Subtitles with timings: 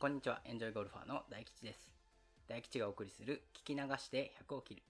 [0.00, 1.90] こんにちは、エンジョイゴルファーの大吉です。
[2.48, 4.82] 大吉がお送りする聞き流して100を切る。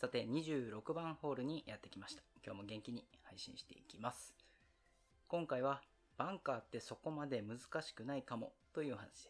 [0.00, 2.22] さて、26番ホールにやってきました。
[2.46, 4.32] 今日も元気に配信していきます。
[5.26, 5.80] 今回は、
[6.16, 9.28] バンカーってそこまで難しくないかもという話です。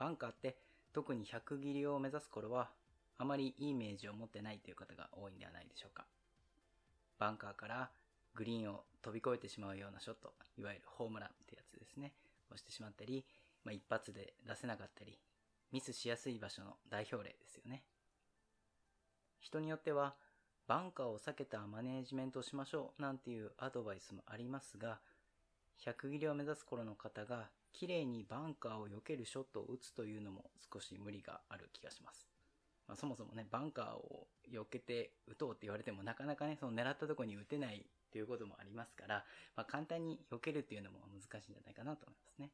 [0.00, 0.56] バンカーって
[0.92, 2.70] 特に100切りを目指す頃は、
[3.18, 6.04] あまりいいイメージを持ってないという方が多いんではないでしょうか。
[7.16, 7.90] バンカーから
[8.34, 12.12] グリーンを飛び越えてしまうようなショット、いわゆるホームランってやつですね。
[12.52, 13.24] をしてしまったり、
[13.64, 15.18] まあ、一発で出せなかったり、
[15.72, 17.84] ミスしやすい場所の代表例ですよね。
[19.38, 20.14] 人によっては、
[20.66, 25.00] バンカーを避けたマネージメントをしましょうなんていうアドバイスもありますが、
[25.84, 32.28] 100切りを目指す頃の方が、綺麗にバンカーを避けるショットを打つというのも少し無理がある気がします。
[32.88, 39.24] まあ、そもそもね、バンカーを避けて打とうって言われてもなかなかね、その狙ったところに打てないっていうこともありますから、
[39.56, 42.50] まあ、簡単に避けるっていうのも難しいんじゃないかなと思いますね。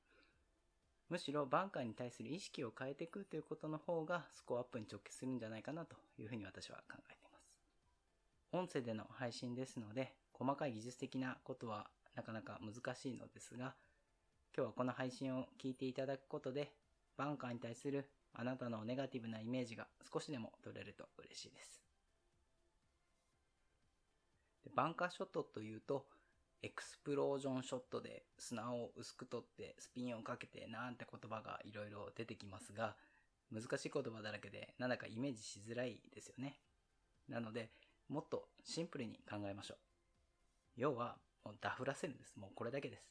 [1.08, 7.48] むしろバンカーに対する意識を変えていくということの方がスコアアップに直結するんじゃないかなというふうに私は考えています。
[8.52, 13.74] 音声での配信ですので、細かい技術的なことはなかなか難しいのですが、
[14.56, 16.72] 今日はこの配信を聞いていただくことで、
[17.16, 21.85] バンカーに対するあなたのネガティブなイメージが少しでも取れると嬉しいです。
[24.76, 26.04] バンカーショットというと、
[26.62, 32.94] エクスプロージョンショットで砂を薄く取ってスピンをかけてなんて言葉がいろいろ出てきますが、
[33.50, 36.58] 難しい言葉だらけでなんだかイメージしづらいですよね。
[37.28, 37.70] なので、
[38.08, 39.78] もっとシンプルに考えましょう。
[40.76, 42.36] 要は、もうダフらせるんです。
[42.36, 43.08] もうこれだけです。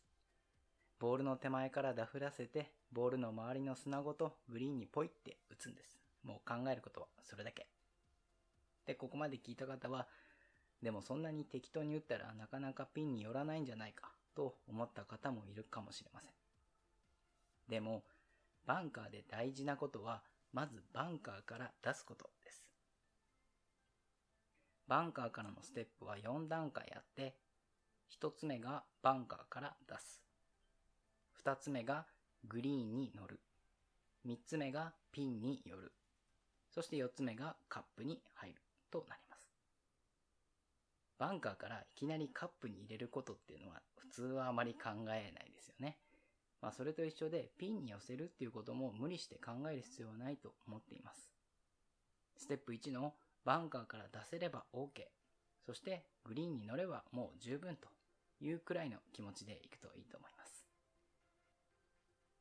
[0.99, 5.97] ボールの手前からダフらせて、ボールの周りの砂ごとグリーンにポイって打つんです。
[6.23, 7.67] もう考えることはそれだけ。
[8.85, 10.07] で、ここまで聞いた方は、
[10.81, 16.31] でもそんなに適当に打ったらなかなかピンに寄らないんじゃないかと思った方もいるかもしれません。
[17.69, 18.03] でも、
[18.65, 20.21] バンカーで大事なことは、
[20.53, 22.63] まずバンカーから出すことです。
[24.87, 27.35] バンカーからのステップは4段階あって、
[28.21, 30.21] 1つ目がバンカーから出す。
[31.43, 32.05] 2つ目が
[32.47, 33.39] グリーンに乗る。
[34.27, 35.91] 3つ目がピンに寄る。
[36.71, 38.64] そして4つ目がカップに入る。
[41.17, 45.97] バンカーからいきなりカップに入れることっていうのは普通はあまり考えないですよね。
[46.61, 51.31] まあそれと一緒でピンに寄せるっていうことも無理して考える必要はないと思っています。
[52.37, 54.87] ステップ1のバンカーから出せれば OK。
[55.65, 57.87] そしてグリーンに乗ればもう十分と
[58.41, 60.65] いうくらいの気持ちでいくといいと思います。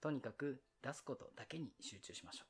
[0.01, 2.49] とにかく出すことだけに集中しましょう。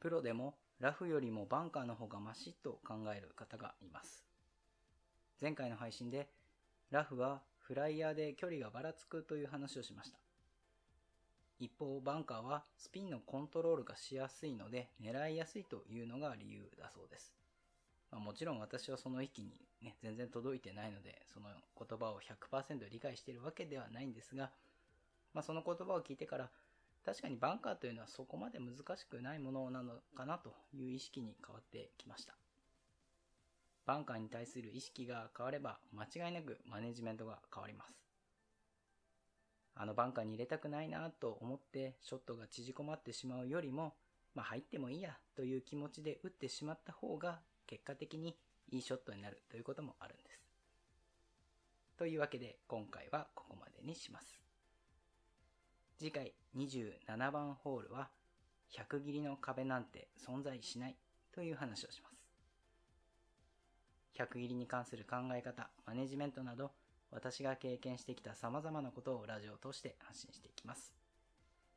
[0.00, 4.24] プロでもラフよりもバンカーの方がマシと考える方がいます。
[5.40, 6.26] 前回の配信で
[6.90, 10.18] ラフはフライヤーで距離がばらつくという話をしました。
[11.60, 17.32] 一方、バンカーはスピンのコントロールがしやすいので狙いやすいというのが理由だそうです。
[18.10, 21.46] まあ、もちろん私はその域にね、全然届いてないので、その
[21.78, 24.50] 言葉を100%理解しているわけではないんですが、
[25.32, 26.50] まあ、その言葉を聞いてから、
[27.04, 32.34] 確かにバンカーというのはそこまで難しくないものなのかなという意識に変わってきました。
[33.84, 37.92] バンカーに対する意識が変われば間違いなくマネジメントが変わります。
[39.74, 43.94] あのバンカーに入れたくないなと思ってショットが縮こまってしまうよりも、
[44.34, 48.36] まあ入ってもいいやという気持ちで打ってしまった方が結果的に
[48.70, 50.40] いいショットになるということもあるんです。
[51.98, 54.38] というわけで今回はここまでにします。
[56.02, 58.08] 次回27番ホールは
[58.76, 60.96] 100切りの壁なんて存在しない
[61.32, 62.16] という話をします。
[64.18, 66.72] 100切りに関する考え方、マネジメントなど
[67.12, 70.92] 私が経験してきた様々なことをラジオを通して発信していきます。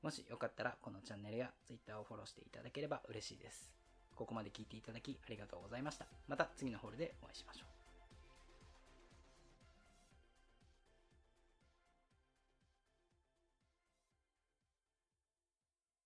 [0.01, 3.69] もしよかったらこのチャンネルや Twitter をフォローしていただければ嬉しいです。
[4.15, 6.07] ここまで聞いていただきありがとうございました。
[6.27, 7.84] また次のホールでお会いしましょう。